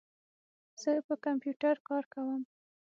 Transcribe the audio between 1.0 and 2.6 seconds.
په کمپیوټر کار کوم.